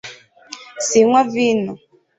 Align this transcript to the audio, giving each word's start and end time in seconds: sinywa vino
sinywa 0.87 1.21
vino 1.33 1.73